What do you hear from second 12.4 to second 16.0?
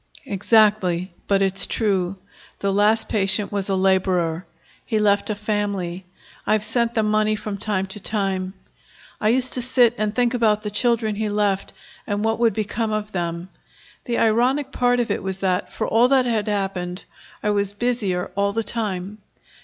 become of them. The ironic part of it was that, for